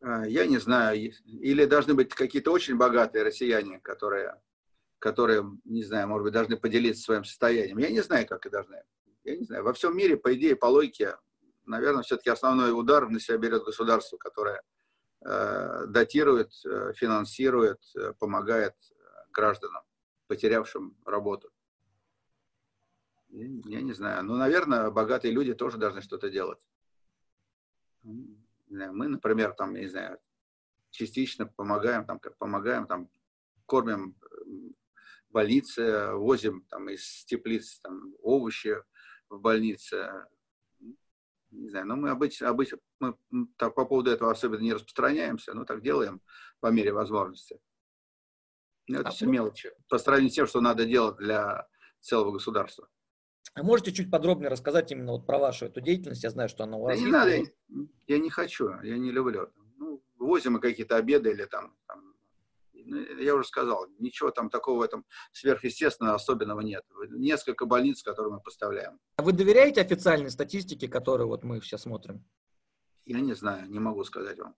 А, 0.00 0.26
я 0.26 0.46
не 0.46 0.58
знаю. 0.58 1.12
Или 1.24 1.64
должны 1.64 1.94
быть 1.94 2.14
какие-то 2.14 2.52
очень 2.52 2.76
богатые 2.76 3.24
россияне, 3.24 3.80
которые, 3.80 4.40
которые, 4.98 5.44
не 5.64 5.84
знаю, 5.84 6.08
может 6.08 6.24
быть, 6.24 6.32
должны 6.32 6.56
поделиться 6.56 7.02
своим 7.02 7.24
состоянием. 7.24 7.78
Я 7.78 7.90
не 7.90 8.00
знаю, 8.00 8.26
как 8.26 8.46
и 8.46 8.50
должны. 8.50 8.82
Я 9.24 9.36
не 9.36 9.44
знаю. 9.44 9.64
Во 9.64 9.72
всем 9.72 9.96
мире, 9.96 10.16
по 10.16 10.34
идее, 10.34 10.56
по 10.56 10.66
логике, 10.66 11.16
наверное, 11.66 12.02
все-таки 12.02 12.30
основной 12.30 12.72
удар 12.72 13.08
на 13.08 13.20
себя 13.20 13.38
берет 13.38 13.64
государство, 13.64 14.16
которое 14.16 14.62
э, 15.24 15.84
датирует, 15.88 16.52
э, 16.64 16.92
финансирует, 16.94 17.80
э, 17.96 18.14
помогает 18.18 18.74
гражданам, 19.30 19.82
потерявшим 20.28 20.96
работу. 21.04 21.50
Я, 23.30 23.82
не 23.82 23.92
знаю. 23.92 24.24
Ну, 24.24 24.36
наверное, 24.36 24.90
богатые 24.90 25.32
люди 25.32 25.54
тоже 25.54 25.76
должны 25.76 26.00
что-то 26.00 26.30
делать. 26.30 26.66
Мы, 28.02 29.08
например, 29.08 29.52
там, 29.52 29.74
я 29.74 29.82
не 29.82 29.88
знаю, 29.88 30.18
частично 30.90 31.46
помогаем, 31.46 32.04
там, 32.04 32.18
как 32.18 32.36
помогаем, 32.38 32.86
там, 32.86 33.10
кормим 33.66 34.16
больницы, 35.30 36.12
возим 36.14 36.64
там 36.68 36.88
из 36.88 37.24
теплиц 37.24 37.80
там, 37.80 38.14
овощи 38.22 38.76
в 39.28 39.40
больнице, 39.40 40.26
не 41.50 41.68
знаю, 41.68 41.86
но 41.86 41.96
мы 41.96 42.10
обычно, 42.10 42.48
обычно 42.48 42.78
мы 42.98 43.14
так, 43.56 43.74
по 43.74 43.84
поводу 43.84 44.10
этого 44.10 44.30
особенно 44.30 44.60
не 44.60 44.72
распространяемся, 44.72 45.54
но 45.54 45.64
так 45.64 45.82
делаем 45.82 46.20
по 46.60 46.68
мере 46.68 46.92
возможности. 46.92 47.60
Но 48.86 49.00
это 49.00 49.08
а 49.08 49.12
все 49.12 49.26
мелочи 49.26 49.70
по 49.88 49.98
сравнению 49.98 50.30
с 50.30 50.34
тем, 50.34 50.46
что 50.46 50.60
надо 50.60 50.86
делать 50.86 51.16
для 51.18 51.68
целого 52.00 52.32
государства. 52.32 52.88
А 53.54 53.62
можете 53.62 53.92
чуть 53.92 54.10
подробнее 54.10 54.50
рассказать 54.50 54.92
именно 54.92 55.12
вот 55.12 55.26
про 55.26 55.38
вашу 55.38 55.66
эту 55.66 55.80
деятельность? 55.80 56.22
Я 56.22 56.30
знаю, 56.30 56.48
что 56.48 56.64
она 56.64 56.76
у 56.76 56.82
вас 56.82 56.98
да 56.98 57.04
Не 57.04 57.10
надо, 57.10 57.42
я 58.06 58.18
не 58.18 58.30
хочу, 58.30 58.70
я 58.82 58.98
не 58.98 59.10
люблю. 59.10 59.50
Ну, 59.76 60.02
возим 60.18 60.54
мы 60.54 60.60
какие-то 60.60 60.96
обеды 60.96 61.30
или 61.30 61.44
там, 61.44 61.74
там 61.86 62.14
ну, 62.88 62.98
я 63.20 63.34
уже 63.34 63.46
сказал, 63.46 63.86
ничего 63.98 64.30
там 64.30 64.48
такого 64.48 64.78
в 64.78 64.82
этом 64.82 65.04
сверхъестественного 65.32 66.16
особенного 66.16 66.60
нет. 66.60 66.84
Несколько 67.10 67.66
больниц, 67.66 68.02
которые 68.02 68.32
мы 68.32 68.40
поставляем. 68.40 68.98
А 69.16 69.22
вы 69.22 69.32
доверяете 69.32 69.82
официальной 69.82 70.30
статистике, 70.30 70.88
которую 70.88 71.28
вот 71.28 71.44
мы 71.44 71.60
сейчас 71.60 71.82
смотрим? 71.82 72.24
Я 73.04 73.20
не 73.20 73.34
знаю, 73.34 73.68
не 73.70 73.78
могу 73.78 74.04
сказать 74.04 74.38
вам. 74.38 74.54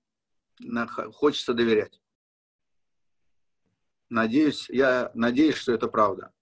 Хочется 1.12 1.54
доверять. 1.54 2.00
Надеюсь, 4.08 4.68
я 4.68 5.10
надеюсь, 5.14 5.54
что 5.54 5.72
это 5.72 5.88
правда. 5.88 6.32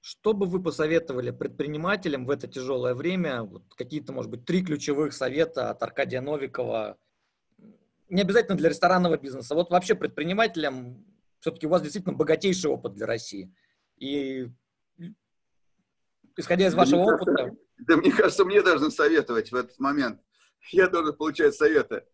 Что 0.00 0.32
бы 0.32 0.46
вы 0.46 0.62
посоветовали 0.62 1.30
предпринимателям 1.30 2.26
в 2.26 2.30
это 2.30 2.48
тяжелое 2.48 2.94
время? 2.94 3.42
Вот 3.42 3.62
какие-то, 3.74 4.12
может 4.12 4.30
быть, 4.30 4.44
три 4.44 4.64
ключевых 4.64 5.12
совета 5.12 5.70
от 5.70 5.82
Аркадия 5.82 6.20
Новикова– 6.20 6.96
не 8.10 8.22
обязательно 8.22 8.56
для 8.56 8.68
ресторанного 8.68 9.16
бизнеса. 9.16 9.54
Вот 9.54 9.70
вообще 9.70 9.94
предпринимателям, 9.94 11.04
все-таки 11.38 11.66
у 11.66 11.70
вас 11.70 11.80
действительно 11.82 12.14
богатейший 12.14 12.70
опыт 12.70 12.94
для 12.94 13.06
России. 13.06 13.54
И 13.96 14.48
исходя 16.36 16.66
из 16.66 16.74
вашего 16.74 17.06
да 17.06 17.14
опыта... 17.14 17.32
Кажется, 17.32 17.58
да 17.78 17.96
мне 17.96 18.12
кажется, 18.12 18.44
мне 18.44 18.62
должны 18.62 18.90
советовать 18.90 19.52
в 19.52 19.54
этот 19.54 19.78
момент. 19.78 20.20
Я 20.72 20.88
должен 20.88 21.14
получать 21.14 21.54
советы. 21.54 22.04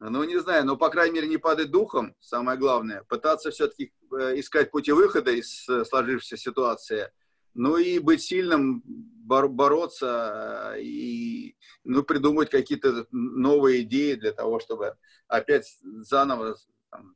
Ну, 0.00 0.24
не 0.24 0.38
знаю, 0.40 0.64
но, 0.64 0.76
по 0.76 0.90
крайней 0.90 1.14
мере, 1.14 1.28
не 1.28 1.36
падать 1.36 1.70
духом, 1.70 2.16
самое 2.20 2.58
главное. 2.58 3.04
Пытаться 3.04 3.50
все-таки 3.50 3.92
э, 4.12 4.38
искать 4.38 4.70
пути 4.70 4.92
выхода 4.92 5.30
из 5.30 5.68
э, 5.68 5.84
сложившейся 5.84 6.36
ситуации. 6.36 7.10
Ну 7.54 7.76
и 7.76 7.98
быть 7.98 8.22
сильным, 8.22 8.82
бор 8.84 9.48
бороться 9.48 10.74
и 10.78 11.56
ну, 11.84 12.02
придумать 12.02 12.50
какие-то 12.50 13.06
новые 13.10 13.82
идеи 13.82 14.14
для 14.14 14.32
того, 14.32 14.60
чтобы 14.60 14.96
опять 15.28 15.78
заново 15.82 16.56
там, 16.90 17.14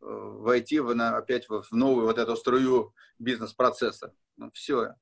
э, 0.00 0.06
войти 0.06 0.80
в, 0.80 0.94
на, 0.94 1.16
опять 1.16 1.48
в, 1.48 1.62
в 1.62 1.72
новую 1.72 2.06
вот 2.06 2.18
эту 2.18 2.36
струю 2.36 2.94
бизнес-процесса. 3.18 4.14
Ну, 4.36 4.50
все. 4.52 4.94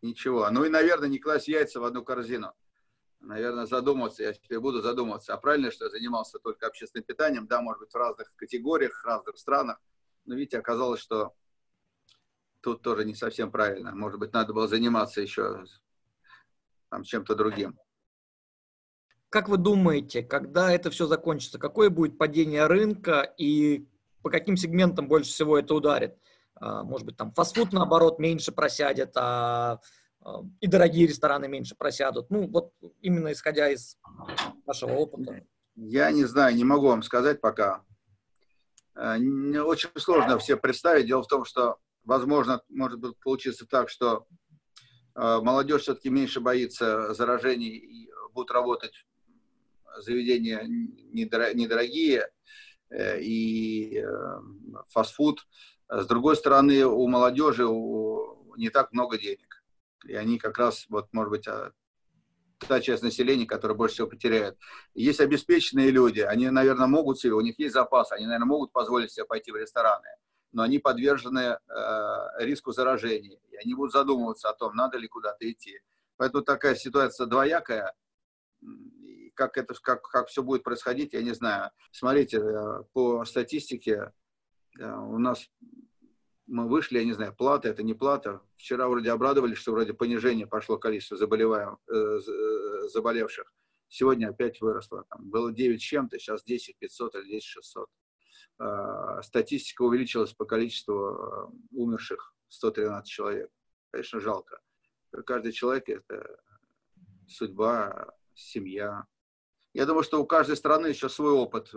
Ничего. 0.00 0.48
Ну 0.50 0.64
и, 0.64 0.68
наверное, 0.68 1.08
не 1.08 1.18
класть 1.18 1.48
яйца 1.48 1.80
в 1.80 1.84
одну 1.84 2.04
корзину. 2.04 2.52
Наверное, 3.20 3.66
задуматься, 3.66 4.22
я 4.22 4.32
теперь 4.32 4.60
буду 4.60 4.80
задумываться. 4.80 5.34
А 5.34 5.38
правильно, 5.38 5.72
что 5.72 5.86
я 5.86 5.90
занимался 5.90 6.38
только 6.38 6.66
общественным 6.68 7.04
питанием? 7.04 7.48
Да, 7.48 7.60
может 7.60 7.80
быть, 7.80 7.92
в 7.92 7.96
разных 7.96 8.32
категориях, 8.36 9.02
в 9.02 9.04
разных 9.04 9.38
странах. 9.38 9.80
Но, 10.24 10.36
видите, 10.36 10.58
оказалось, 10.58 11.00
что 11.00 11.34
тут 12.68 12.82
тоже 12.82 13.06
не 13.06 13.14
совсем 13.14 13.50
правильно. 13.50 13.94
Может 13.94 14.20
быть, 14.20 14.34
надо 14.34 14.52
было 14.52 14.68
заниматься 14.68 15.22
еще 15.22 15.64
там, 16.90 17.02
чем-то 17.02 17.34
другим. 17.34 17.78
Как 19.30 19.48
вы 19.48 19.56
думаете, 19.56 20.22
когда 20.22 20.70
это 20.70 20.90
все 20.90 21.06
закончится, 21.06 21.58
какое 21.58 21.88
будет 21.88 22.18
падение 22.18 22.66
рынка 22.66 23.22
и 23.38 23.86
по 24.22 24.28
каким 24.28 24.58
сегментам 24.58 25.08
больше 25.08 25.30
всего 25.30 25.58
это 25.58 25.74
ударит? 25.74 26.18
А, 26.56 26.82
может 26.82 27.06
быть, 27.06 27.16
там 27.16 27.32
фастфуд, 27.32 27.72
наоборот, 27.72 28.18
меньше 28.18 28.52
просядет, 28.52 29.16
а, 29.16 29.80
а 30.20 30.42
и 30.60 30.66
дорогие 30.66 31.06
рестораны 31.06 31.48
меньше 31.48 31.74
просядут. 31.74 32.28
Ну, 32.28 32.48
вот 32.48 32.72
именно 33.00 33.32
исходя 33.32 33.70
из 33.70 33.96
вашего 34.66 34.92
опыта. 34.92 35.42
Я 35.74 36.10
не 36.10 36.24
знаю, 36.24 36.54
не 36.54 36.64
могу 36.64 36.88
вам 36.88 37.02
сказать 37.02 37.40
пока. 37.40 37.82
Э, 38.94 39.16
очень 39.60 39.90
сложно 39.96 40.38
все 40.38 40.58
представить. 40.58 41.06
Дело 41.06 41.22
в 41.22 41.28
том, 41.28 41.46
что, 41.46 41.78
возможно, 42.08 42.62
может 42.70 42.98
быть 42.98 43.18
получиться 43.18 43.66
так, 43.66 43.90
что 43.90 44.26
э, 45.14 45.40
молодежь 45.42 45.82
все-таки 45.82 46.08
меньше 46.08 46.40
боится 46.40 47.12
заражений 47.12 47.76
и 47.76 48.10
будут 48.32 48.50
работать 48.50 49.06
заведения 49.98 50.62
недорогие 50.64 52.30
э, 52.88 53.20
и 53.20 53.98
э, 53.98 54.40
фастфуд. 54.88 55.46
С 55.90 56.06
другой 56.06 56.36
стороны, 56.36 56.86
у 56.86 57.06
молодежи 57.08 57.64
не 58.56 58.70
так 58.70 58.92
много 58.92 59.18
денег. 59.18 59.62
И 60.06 60.14
они 60.14 60.38
как 60.38 60.56
раз, 60.56 60.86
вот, 60.88 61.08
может 61.12 61.30
быть, 61.30 61.46
а, 61.46 61.72
та 62.66 62.80
часть 62.80 63.02
населения, 63.02 63.46
которая 63.46 63.76
больше 63.76 63.94
всего 63.94 64.08
потеряет. 64.08 64.56
Есть 64.94 65.20
обеспеченные 65.20 65.90
люди, 65.90 66.20
они, 66.20 66.48
наверное, 66.50 66.86
могут 66.86 67.18
себе, 67.18 67.34
у 67.34 67.40
них 67.40 67.58
есть 67.58 67.74
запас, 67.74 68.12
они, 68.12 68.26
наверное, 68.26 68.46
могут 68.46 68.72
позволить 68.72 69.12
себе 69.12 69.24
пойти 69.24 69.50
в 69.50 69.56
рестораны, 69.56 70.08
но 70.52 70.62
они 70.62 70.78
подвержены 70.78 71.40
э, 71.40 71.58
риску 72.38 72.72
заражения, 72.72 73.38
и 73.50 73.56
они 73.56 73.74
будут 73.74 73.92
задумываться 73.92 74.48
о 74.48 74.54
том, 74.54 74.74
надо 74.74 74.98
ли 74.98 75.08
куда-то 75.08 75.50
идти. 75.50 75.80
Поэтому 76.16 76.42
такая 76.42 76.74
ситуация 76.74 77.26
двоякая 77.26 77.94
как 79.38 79.56
это, 79.56 79.72
как, 79.80 80.02
как 80.02 80.28
все 80.28 80.42
будет 80.42 80.64
происходить, 80.64 81.12
я 81.12 81.22
не 81.22 81.32
знаю. 81.32 81.70
Смотрите, 81.92 82.38
э, 82.38 82.82
по 82.92 83.24
статистике 83.24 84.12
э, 84.78 84.90
у 84.90 85.18
нас 85.18 85.48
мы 86.46 86.68
вышли, 86.68 86.98
я 86.98 87.04
не 87.04 87.12
знаю, 87.12 87.34
плата, 87.36 87.68
это 87.68 87.84
не 87.84 87.94
плата. 87.94 88.40
Вчера 88.56 88.88
вроде 88.88 89.12
обрадовались, 89.12 89.58
что 89.58 89.72
вроде 89.72 89.94
понижение 89.94 90.46
пошло 90.46 90.76
количество 90.76 91.16
заболеваем, 91.16 91.78
э, 91.86 92.18
заболевших. 92.88 93.52
Сегодня 93.88 94.28
опять 94.28 94.60
выросло. 94.60 95.04
Там 95.08 95.30
было 95.30 95.52
9 95.52 95.80
с 95.80 95.84
чем-то, 95.84 96.18
сейчас 96.18 96.42
10 96.42 96.76
500 96.76 97.14
или 97.14 97.30
10 97.34 97.44
600. 97.44 97.88
Статистика 99.22 99.82
увеличилась 99.82 100.32
по 100.32 100.44
количеству 100.44 101.52
умерших 101.70 102.34
113 102.48 103.08
человек. 103.08 103.50
Конечно, 103.90 104.20
жалко. 104.20 104.60
Каждый 105.24 105.52
человек– 105.52 105.88
это 105.88 106.40
судьба, 107.28 108.12
семья, 108.34 109.04
Я 109.74 109.86
думаю, 109.86 110.02
что 110.02 110.20
у 110.20 110.26
каждой 110.26 110.56
страны 110.56 110.88
еще 110.88 111.08
свой 111.08 111.32
опыт 111.32 111.70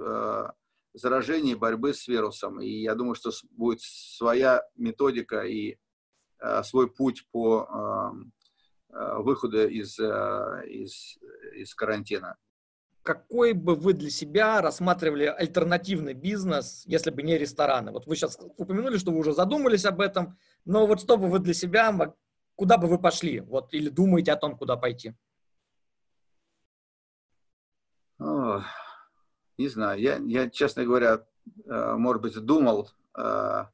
заражения 0.94 1.54
и 1.54 1.56
борьбы 1.56 1.94
с 1.94 2.08
вирусом. 2.08 2.62
И 2.62 2.70
я 2.70 2.96
думаю, 2.96 3.16
что 3.16 3.32
будет 3.52 3.82
своя 3.82 4.64
методика 4.76 5.44
и 5.44 5.78
свой 6.64 6.92
путь 6.92 7.28
по 7.32 8.14
выходу 8.90 9.68
из, 9.68 10.00
из, 10.00 11.18
из 11.54 11.76
карантина. 11.76 12.38
Какой 13.04 13.54
бы 13.54 13.76
вы 13.76 13.94
для 13.94 14.12
себя 14.12 14.62
рассматривали 14.62 15.26
альтернативный 15.26 16.14
бизнес, 16.14 16.84
если 16.86 17.10
бы 17.10 17.24
не 17.24 17.38
рестораны? 17.38 17.92
Вот 17.92 18.06
вы 18.06 18.16
сейчас 18.16 18.38
упомянули, 18.58 18.98
что 18.98 19.12
вы 19.12 19.18
уже 19.20 19.34
задумались 19.34 19.86
об 19.86 20.02
этом, 20.02 20.38
но 20.66 20.86
вот 20.86 21.02
что 21.02 21.18
бы 21.18 21.28
вы 21.28 21.40
для 21.40 21.56
себя, 21.56 21.92
куда 22.56 22.78
бы 22.78 22.88
вы 22.88 23.00
пошли? 23.00 23.40
Вот, 23.40 23.74
или 23.74 23.90
думаете 23.90 24.34
о 24.34 24.38
том, 24.38 24.56
куда 24.56 24.78
пойти? 24.78 25.16
О, 28.20 28.62
не 29.58 29.68
знаю, 29.68 30.00
я, 30.00 30.18
я, 30.18 30.48
честно 30.48 30.86
говоря, 30.86 31.26
э, 31.66 31.94
может 31.96 32.22
быть, 32.22 32.36
думал, 32.38 32.92
э, 33.18 33.66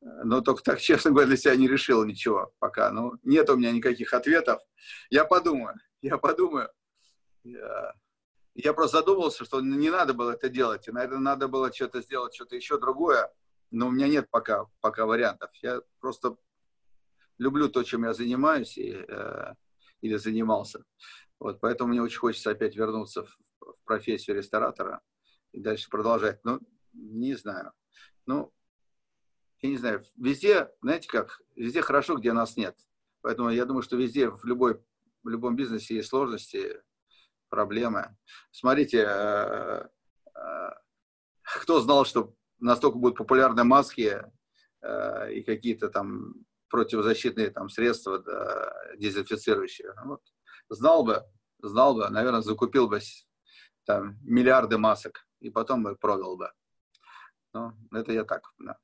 но 0.00 0.40
только 0.42 0.62
так, 0.62 0.80
честно 0.80 1.10
говоря, 1.10 1.26
для 1.26 1.36
себя 1.36 1.56
не 1.56 1.66
решил 1.66 2.04
ничего 2.04 2.52
пока. 2.60 2.92
Ну, 2.92 3.14
нет 3.24 3.50
у 3.50 3.56
меня 3.56 3.72
никаких 3.72 4.12
ответов. 4.12 4.60
Я 5.10 5.24
подумаю, 5.24 5.74
я 6.02 6.18
подумаю. 6.18 6.70
Я, 8.54 8.72
просто 8.72 8.98
задумался, 8.98 9.44
что 9.44 9.60
не 9.60 9.90
надо 9.90 10.14
было 10.14 10.32
это 10.32 10.48
делать. 10.48 10.86
И, 10.86 10.92
наверное, 10.92 11.18
надо 11.18 11.48
было 11.48 11.72
что-то 11.72 12.00
сделать, 12.00 12.34
что-то 12.34 12.54
еще 12.56 12.78
другое. 12.78 13.32
Но 13.70 13.88
у 13.88 13.90
меня 13.90 14.08
нет 14.08 14.30
пока, 14.30 14.66
пока 14.80 15.06
вариантов. 15.06 15.50
Я 15.62 15.80
просто 15.98 16.36
люблю 17.38 17.68
то, 17.68 17.82
чем 17.82 18.04
я 18.04 18.14
занимаюсь 18.14 18.78
и, 18.78 18.92
э, 18.92 19.54
или 20.00 20.16
занимался. 20.16 20.84
Вот, 21.40 21.60
поэтому 21.60 21.90
мне 21.90 22.02
очень 22.02 22.18
хочется 22.18 22.50
опять 22.50 22.76
вернуться 22.76 23.24
в, 23.24 23.36
в 23.60 23.76
профессию 23.84 24.36
ресторатора 24.36 25.00
и 25.52 25.60
дальше 25.60 25.90
продолжать. 25.90 26.44
Ну, 26.44 26.60
не 26.92 27.34
знаю. 27.34 27.72
Ну, 28.26 28.52
я 29.60 29.68
не 29.70 29.76
знаю. 29.76 30.04
Везде, 30.16 30.70
знаете 30.80 31.08
как, 31.08 31.40
везде 31.56 31.82
хорошо, 31.82 32.16
где 32.16 32.32
нас 32.32 32.56
нет. 32.56 32.76
Поэтому 33.20 33.50
я 33.50 33.64
думаю, 33.64 33.82
что 33.82 33.96
везде, 33.96 34.28
в, 34.28 34.44
любой, 34.44 34.80
в 35.22 35.28
любом 35.28 35.56
бизнесе 35.56 35.96
есть 35.96 36.08
сложности, 36.08 36.82
проблемы. 37.54 38.16
Смотрите, 38.50 39.04
э, 39.06 39.88
э, 40.34 40.70
кто 41.42 41.80
знал, 41.80 42.04
что 42.04 42.34
настолько 42.58 42.98
будут 42.98 43.16
популярны 43.16 43.62
маски 43.62 44.22
э, 44.82 45.32
и 45.32 45.42
какие-то 45.42 45.88
там 45.88 46.34
противозащитные 46.68 47.50
там 47.50 47.68
средства 47.68 48.18
да, 48.18 48.72
дезинфицирующие. 48.96 49.94
Вот. 50.04 50.20
Знал 50.68 51.04
бы, 51.04 51.22
знал 51.62 51.94
бы, 51.94 52.08
наверное, 52.08 52.42
закупил 52.42 52.88
бы 52.88 52.98
там 53.84 54.18
миллиарды 54.22 54.76
масок 54.78 55.26
и 55.40 55.50
потом 55.50 55.84
бы 55.84 55.94
продал 55.94 56.36
бы. 56.36 56.50
Ну, 57.52 57.72
это 57.92 58.12
я 58.12 58.24
так, 58.24 58.52
да. 58.58 58.76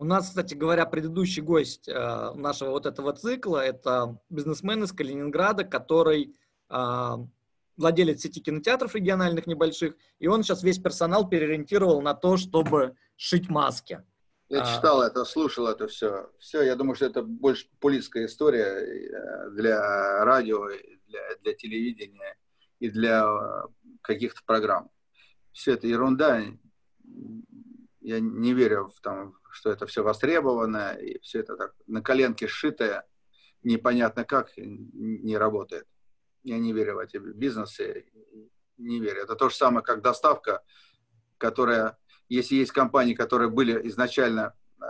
У 0.00 0.04
нас, 0.04 0.28
кстати 0.28 0.54
говоря, 0.54 0.86
предыдущий 0.86 1.42
гость 1.42 1.88
э, 1.88 2.32
нашего 2.34 2.70
вот 2.70 2.86
этого 2.86 3.12
цикла– 3.12 3.58
это 3.64 4.20
бизнесмен 4.30 4.84
из 4.84 4.92
Калининграда, 4.92 5.64
который 5.64 6.36
владелец 6.68 8.20
сети 8.20 8.40
кинотеатров 8.40 8.94
региональных 8.94 9.46
небольших, 9.46 9.94
и 10.18 10.26
он 10.26 10.42
сейчас 10.42 10.62
весь 10.62 10.78
персонал 10.78 11.28
переориентировал 11.28 12.02
на 12.02 12.14
то, 12.14 12.36
чтобы 12.36 12.96
шить 13.16 13.48
маски. 13.48 14.02
Я 14.48 14.62
а. 14.62 14.76
читал 14.76 15.02
это, 15.02 15.24
слушал 15.24 15.66
это 15.68 15.86
все. 15.88 16.30
Все, 16.38 16.62
я 16.62 16.74
думаю, 16.74 16.96
что 16.96 17.06
это 17.06 17.22
больше 17.22 17.68
популистская 17.70 18.26
история 18.26 18.64
э, 18.64 19.50
для 19.50 20.24
радио, 20.24 20.66
для, 21.06 21.36
для 21.42 21.54
телевидения 21.54 22.36
и 22.80 22.88
для 22.88 23.24
э, 23.24 23.68
каких-то 24.00 24.40
программ. 24.46 24.90
Все 25.52 25.74
это 25.74 25.86
ерунда. 25.86 26.42
Я 28.00 28.20
не 28.20 28.54
верю 28.54 28.90
в 28.94 29.00
том, 29.00 29.36
что 29.50 29.70
это 29.70 29.86
все 29.86 30.02
востребовано, 30.02 30.94
и 30.94 31.20
все 31.20 31.40
это 31.40 31.56
так 31.56 31.74
на 31.86 32.00
коленке 32.00 32.48
сшитое, 32.48 33.06
непонятно 33.62 34.24
как, 34.24 34.56
не 34.56 35.36
работает. 35.36 35.86
Я 36.48 36.58
не 36.58 36.72
верю 36.72 36.96
в 36.96 36.98
эти 36.98 37.18
бизнесы, 37.18 38.06
не 38.76 39.00
верю. 39.00 39.22
Это 39.22 39.36
то 39.36 39.48
же 39.48 39.54
самое, 39.54 39.84
как 39.84 40.02
доставка, 40.02 40.62
которая 41.36 41.98
если 42.28 42.56
есть 42.56 42.72
компании, 42.72 43.14
которые 43.14 43.48
были 43.48 43.88
изначально 43.88 44.54
э, 44.80 44.86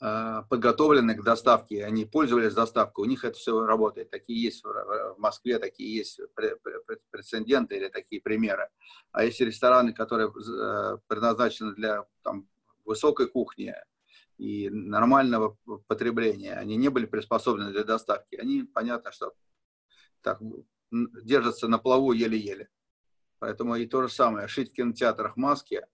э, 0.00 0.42
подготовлены 0.48 1.14
к 1.14 1.22
доставке, 1.22 1.84
они 1.84 2.06
пользовались 2.06 2.54
доставкой, 2.54 3.04
у 3.04 3.08
них 3.08 3.24
это 3.24 3.36
все 3.36 3.66
работает. 3.66 4.10
Такие 4.10 4.42
есть 4.42 4.64
в 4.64 5.16
Москве, 5.18 5.58
такие 5.58 5.96
есть 5.96 6.20
прецеденты 7.10 7.76
или 7.76 7.88
такие 7.88 8.22
примеры. 8.22 8.70
А 9.12 9.24
если 9.24 9.44
рестораны, 9.44 9.92
которые 9.92 10.28
э, 10.28 10.98
предназначены 11.06 11.74
для 11.74 12.06
там, 12.22 12.48
высокой 12.84 13.28
кухни 13.28 13.74
и 14.38 14.68
нормального 14.70 15.56
потребления, 15.86 16.54
они 16.54 16.76
не 16.76 16.88
были 16.88 17.06
приспособлены 17.06 17.72
для 17.72 17.84
доставки, 17.84 18.36
они, 18.36 18.64
понятно, 18.64 19.12
что 19.12 19.32
так, 20.22 20.40
держатся 20.90 21.68
на 21.68 21.78
плаву 21.78 22.12
еле-еле. 22.12 22.68
Поэтому 23.38 23.76
и 23.76 23.86
то 23.86 24.02
же 24.02 24.08
самое, 24.08 24.48
шить 24.48 24.70
в 24.70 24.74
кинотеатрах 24.74 25.36
маски, 25.36 25.86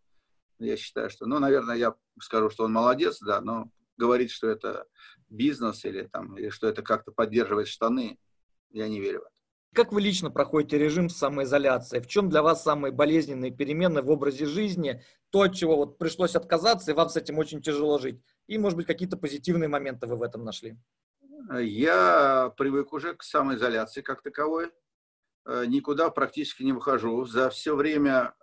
я 0.59 0.76
считаю, 0.76 1.11
что, 1.11 1.26
ну, 1.26 1.38
наверное, 1.38 1.76
я 1.76 1.94
скажу, 2.20 2.50
что 2.50 2.64
он 2.64 2.72
молодец, 2.72 3.18
да, 3.20 3.40
но 3.40 3.70
говорить, 3.96 4.31
что 4.31 4.48
это 4.48 4.87
бизнес 5.29 5.85
или, 5.85 6.07
там, 6.07 6.37
или 6.37 6.50
что 6.50 6.68
это 6.68 6.83
как-то 6.83 7.12
поддерживает 7.12 7.68
штаны, 7.68 8.18
я 8.70 8.88
не 8.88 9.00
верю 9.00 9.20
в 9.20 9.22
это. 9.22 9.39
Как 9.73 9.93
вы 9.93 10.01
лично 10.01 10.31
проходите 10.31 10.79
режим 10.79 11.09
самоизоляции? 11.09 12.01
В 12.01 12.07
чем 12.09 12.29
для 12.29 12.43
вас 12.43 12.63
самые 12.63 12.93
болезненные 12.93 13.53
перемены 13.53 14.03
в 14.03 14.11
образе 14.11 14.47
жизни? 14.47 15.03
То, 15.31 15.43
от 15.43 15.55
чего 15.55 15.77
вот 15.77 15.97
пришлось 15.99 16.35
отказаться, 16.35 16.91
и 16.91 16.95
вам 16.95 17.09
с 17.09 17.17
этим 17.17 17.39
очень 17.39 17.63
тяжело 17.63 17.99
жить? 17.99 18.21
И, 18.49 18.59
может 18.59 18.77
быть, 18.77 18.87
какие-то 18.87 19.17
позитивные 19.17 19.69
моменты 19.69 20.09
вы 20.09 20.17
в 20.17 20.23
этом 20.23 20.45
нашли? 20.45 20.77
Я 21.61 22.53
привык 22.57 22.93
уже 22.93 23.15
к 23.15 23.23
самоизоляции 23.23 24.03
как 24.03 24.23
таковой. 24.23 24.73
Э, 25.47 25.65
никуда 25.67 26.11
практически 26.11 26.65
не 26.65 26.73
выхожу. 26.73 27.25
За 27.25 27.49
все 27.49 27.77
время 27.77 28.35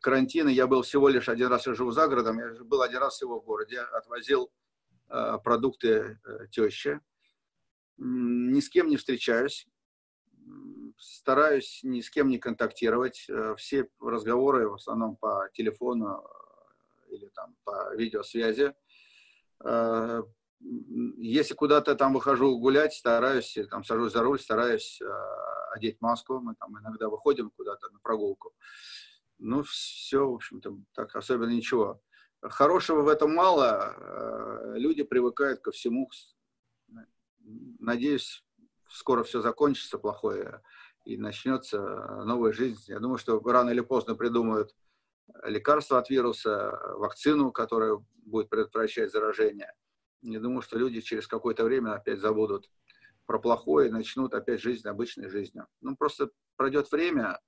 карантина 0.00 0.48
я 0.48 0.66
был 0.66 0.82
всего 0.82 1.08
лишь 1.08 1.28
один 1.28 1.48
раз, 1.48 1.66
я 1.66 1.74
живу 1.74 1.90
за 1.92 2.08
городом, 2.08 2.38
я 2.38 2.52
был 2.64 2.82
один 2.82 2.98
раз 2.98 3.14
всего 3.14 3.40
в 3.40 3.44
городе, 3.44 3.80
отвозил 3.80 4.50
э, 5.08 5.38
продукты 5.42 6.18
э, 6.24 6.46
теще. 6.50 7.00
Ни 7.98 8.60
с 8.60 8.68
кем 8.68 8.88
не 8.88 8.96
встречаюсь, 8.96 9.66
стараюсь 10.98 11.80
ни 11.82 12.00
с 12.00 12.10
кем 12.10 12.28
не 12.28 12.38
контактировать. 12.38 13.26
Э, 13.28 13.54
все 13.56 13.88
разговоры 14.00 14.68
в 14.68 14.74
основном 14.74 15.16
по 15.16 15.48
телефону 15.52 16.24
э, 17.10 17.14
или 17.14 17.28
там 17.28 17.56
по 17.64 17.94
видеосвязи. 17.94 18.74
Э, 19.64 20.22
если 21.18 21.54
куда-то 21.54 21.94
там 21.94 22.14
выхожу 22.14 22.58
гулять, 22.58 22.94
стараюсь, 22.94 23.56
там 23.70 23.84
сажусь 23.84 24.12
за 24.12 24.22
руль, 24.22 24.40
стараюсь 24.40 25.00
одеть 25.72 26.00
маску. 26.00 26.40
Мы 26.40 26.56
там 26.56 26.76
иногда 26.80 27.08
выходим 27.08 27.50
куда-то 27.50 27.88
на 27.90 28.00
прогулку. 28.00 28.52
Ну, 29.38 29.62
все, 29.62 30.28
в 30.28 30.34
общем-то, 30.34 30.76
так 30.94 31.14
особенно 31.14 31.50
ничего. 31.50 32.02
Хорошего 32.42 33.02
в 33.02 33.08
этом 33.08 33.32
мало. 33.32 34.74
Люди 34.74 35.04
привыкают 35.04 35.60
ко 35.60 35.70
всему. 35.70 36.10
Надеюсь, 37.78 38.44
скоро 38.88 39.24
все 39.24 39.40
закончится 39.40 39.98
плохое 39.98 40.62
и 41.04 41.16
начнется 41.16 41.80
новая 42.24 42.52
жизнь. 42.52 42.82
Я 42.86 43.00
думаю, 43.00 43.18
что 43.18 43.40
рано 43.40 43.70
или 43.70 43.80
поздно 43.80 44.14
придумают 44.14 44.74
лекарство 45.44 45.98
от 45.98 46.10
вируса, 46.10 46.78
вакцину, 46.96 47.52
которая 47.52 47.98
будет 48.24 48.48
предотвращать 48.48 49.12
заражение– 49.12 49.72
я 50.22 50.40
думаю, 50.40 50.62
что 50.62 50.78
люди 50.78 51.00
через 51.00 51.26
какое-то 51.26 51.64
время 51.64 51.94
опять 51.94 52.20
забудут 52.20 52.70
про 53.26 53.38
плохое 53.38 53.88
и 53.88 53.92
начнут 53.92 54.34
опять 54.34 54.60
жизнь 54.60 54.88
обычной 54.88 55.28
жизнью. 55.28 55.66
Ну, 55.80 55.96
просто 55.96 56.30
пройдет 56.56 56.90
время, 56.90 57.40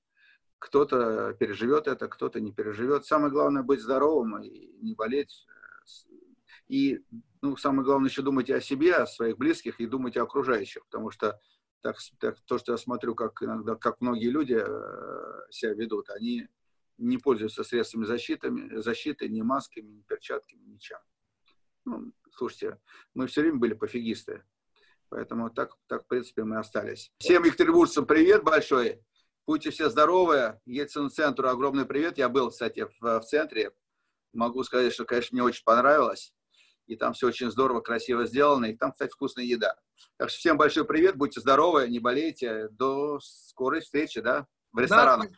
кто-то 0.58 1.34
переживет 1.34 1.88
это, 1.88 2.06
кто-то 2.08 2.40
не 2.40 2.52
переживет. 2.52 3.06
Самое 3.06 3.32
главное 3.32 3.62
быть 3.62 3.80
здоровым 3.80 4.42
и 4.42 4.72
не 4.82 4.94
болеть. 4.94 5.46
И 6.68 7.02
ну, 7.42 7.56
самое 7.56 7.84
главное 7.84 8.10
еще 8.10 8.22
думать 8.22 8.50
о 8.50 8.60
себе, 8.60 8.94
о 8.94 9.06
своих 9.06 9.38
близких 9.38 9.80
и 9.80 9.86
думать 9.86 10.16
о 10.16 10.22
окружающих, 10.22 10.84
потому 10.86 11.10
что 11.10 11.40
так, 11.80 11.96
так, 12.18 12.38
то, 12.40 12.58
что 12.58 12.72
я 12.72 12.78
смотрю, 12.78 13.14
как 13.14 13.42
иногда, 13.42 13.74
как 13.74 14.00
многие 14.00 14.28
люди 14.28 14.58
э, 14.62 15.50
себя 15.50 15.72
ведут, 15.72 16.10
они 16.10 16.48
не 16.98 17.16
пользуются 17.16 17.64
средствами 17.64 18.04
защиты, 18.04 18.80
защиты, 18.82 19.28
ни 19.28 19.40
масками, 19.40 19.88
ни 19.88 20.02
перчатками, 20.02 20.60
ничем. 20.64 20.98
Ну, 21.86 22.12
слушайте, 22.32 22.78
мы 23.14 23.26
все 23.26 23.40
время 23.40 23.58
были 23.58 23.72
пофигисты. 23.72 24.44
Поэтому 25.08 25.50
так, 25.50 25.76
так 25.86 26.04
в 26.04 26.06
принципе, 26.06 26.44
мы 26.44 26.58
остались. 26.58 27.10
Всем 27.18 27.42
екатеринбуржцам 27.42 28.06
привет 28.06 28.44
большой. 28.44 29.02
Будьте 29.46 29.70
все 29.70 29.88
здоровы. 29.88 30.60
Ельцину-центру 30.66 31.48
огромный 31.48 31.86
привет. 31.86 32.18
Я 32.18 32.28
был, 32.28 32.50
кстати, 32.50 32.86
в, 33.00 33.20
в 33.20 33.24
центре. 33.24 33.72
Могу 34.32 34.62
сказать, 34.62 34.92
что, 34.92 35.04
конечно, 35.04 35.34
мне 35.34 35.42
очень 35.42 35.64
понравилось. 35.64 36.32
И 36.90 36.96
там 36.96 37.12
все 37.12 37.28
очень 37.28 37.52
здорово, 37.52 37.80
красиво 37.80 38.26
сделано, 38.26 38.66
и 38.66 38.76
там, 38.76 38.90
кстати, 38.90 39.12
вкусная 39.12 39.44
еда. 39.44 39.76
Так 40.18 40.28
что 40.28 40.38
всем 40.38 40.58
большой 40.58 40.84
привет, 40.84 41.16
будьте 41.16 41.40
здоровы, 41.40 41.88
не 41.88 42.00
болейте, 42.00 42.68
до 42.72 43.20
скорой 43.20 43.80
встречи, 43.80 44.20
да, 44.20 44.48
в 44.72 44.78
ресторанах. 44.80 45.30
Да, 45.30 45.36